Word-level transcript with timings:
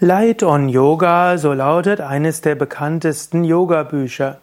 Light 0.00 0.44
on 0.44 0.68
Yoga, 0.68 1.38
so 1.38 1.52
lautet 1.52 2.00
eines 2.00 2.40
der 2.40 2.54
bekanntesten 2.54 3.42
Yoga-Bücher. 3.42 4.38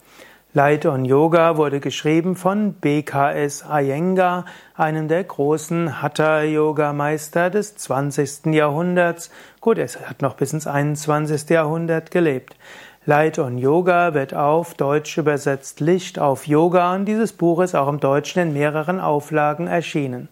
Light 0.51 0.85
on 0.85 1.05
Yoga 1.05 1.55
wurde 1.55 1.79
geschrieben 1.79 2.35
von 2.35 2.73
BKS 2.73 3.63
Iyengar, 3.71 4.43
einem 4.75 5.07
der 5.07 5.23
großen 5.23 6.01
Hatha-Yoga-Meister 6.01 7.49
des 7.49 7.77
20. 7.77 8.47
Jahrhunderts. 8.47 9.31
Gut, 9.61 9.77
er 9.77 9.87
hat 10.09 10.21
noch 10.21 10.35
bis 10.35 10.51
ins 10.51 10.67
21. 10.67 11.49
Jahrhundert 11.49 12.11
gelebt. 12.11 12.57
Light 13.05 13.39
on 13.39 13.57
Yoga 13.57 14.13
wird 14.13 14.33
auf 14.33 14.73
Deutsch 14.73 15.17
übersetzt 15.17 15.79
Licht 15.79 16.19
auf 16.19 16.47
Yoga 16.47 16.93
und 16.93 17.05
dieses 17.05 17.31
Buch 17.31 17.61
ist 17.61 17.75
auch 17.75 17.87
im 17.87 18.01
Deutschen 18.01 18.41
in 18.41 18.51
mehreren 18.51 18.99
Auflagen 18.99 19.67
erschienen. 19.67 20.27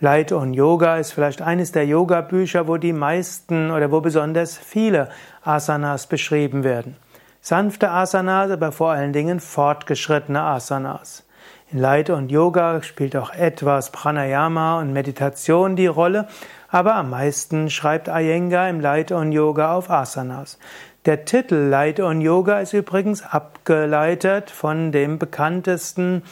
Light 0.00 0.30
on 0.30 0.54
Yoga 0.54 0.98
ist 0.98 1.10
vielleicht 1.10 1.42
eines 1.42 1.72
der 1.72 1.84
Yoga-Bücher, 1.84 2.68
wo 2.68 2.76
die 2.76 2.92
meisten 2.92 3.72
oder 3.72 3.90
wo 3.90 4.00
besonders 4.00 4.56
viele 4.56 5.08
Asanas 5.42 6.06
beschrieben 6.06 6.62
werden. 6.62 6.96
Sanfte 7.40 7.90
Asanas, 7.90 8.52
aber 8.52 8.70
vor 8.70 8.90
allen 8.92 9.12
Dingen 9.12 9.40
fortgeschrittene 9.40 10.40
Asanas. 10.40 11.26
In 11.72 11.80
Light 11.80 12.10
on 12.10 12.28
Yoga 12.28 12.80
spielt 12.84 13.16
auch 13.16 13.30
etwas 13.34 13.90
Pranayama 13.90 14.78
und 14.78 14.92
Meditation 14.92 15.74
die 15.74 15.88
Rolle, 15.88 16.28
aber 16.68 16.94
am 16.94 17.10
meisten 17.10 17.68
schreibt 17.68 18.06
Iyengar 18.06 18.70
im 18.70 18.78
Light 18.78 19.10
on 19.10 19.32
Yoga 19.32 19.74
auf 19.74 19.90
Asanas. 19.90 20.60
Der 21.06 21.24
Titel 21.24 21.56
Light 21.56 21.98
on 21.98 22.20
Yoga 22.20 22.60
ist 22.60 22.72
übrigens 22.72 23.24
abgeleitet 23.24 24.50
von 24.52 24.92
dem 24.92 25.18
bekanntesten 25.18 26.22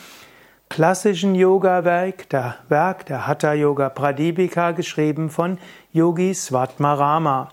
klassischen 0.69 1.35
Yoga-Werk, 1.35 2.29
der 2.31 2.57
Werk 2.69 3.07
der 3.07 3.27
Hatha 3.27 3.53
Yoga 3.53 3.89
Pradipika, 3.89 4.73
geschrieben 4.73 5.31
von 5.31 5.59
Yogi 5.93 6.35
Svatmarama. 6.35 7.51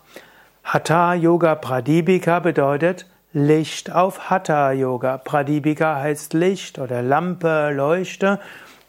Hatha 0.64 1.14
Yoga 1.14 1.56
Pradipika 1.56 2.40
bedeutet 2.40 3.06
Licht 3.32 3.92
auf 3.92 4.30
Hatha 4.30 4.72
Yoga. 4.72 5.18
Pradipika 5.18 5.96
heißt 5.96 6.34
Licht 6.34 6.80
oder 6.80 7.02
Lampe, 7.02 7.72
Leuchte 7.74 8.40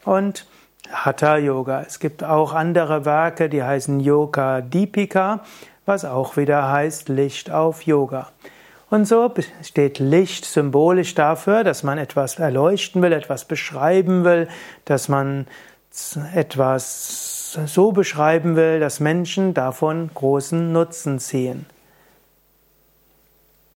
und 0.03 0.45
Hatha 0.91 1.37
Yoga. 1.37 1.81
Es 1.81 1.99
gibt 1.99 2.23
auch 2.23 2.53
andere 2.53 3.05
Werke, 3.05 3.49
die 3.49 3.63
heißen 3.63 3.99
Yoga 3.99 4.61
Deepika, 4.61 5.41
was 5.85 6.05
auch 6.05 6.37
wieder 6.37 6.71
heißt 6.71 7.09
Licht 7.09 7.51
auf 7.51 7.83
Yoga. 7.83 8.29
Und 8.95 9.03
so 9.03 9.29
steht 9.61 9.99
Licht 9.99 10.45
symbolisch 10.45 11.15
dafür, 11.15 11.65
dass 11.65 11.83
man 11.83 11.97
etwas 11.97 12.39
erleuchten 12.39 13.01
will, 13.01 13.11
etwas 13.11 13.43
beschreiben 13.43 14.23
will, 14.23 14.47
dass 14.85 15.09
man 15.09 15.47
etwas 16.33 17.59
so 17.65 17.91
beschreiben 17.91 18.55
will, 18.55 18.79
dass 18.79 19.01
Menschen 19.01 19.53
davon 19.53 20.09
großen 20.13 20.71
Nutzen 20.71 21.19
ziehen. 21.19 21.65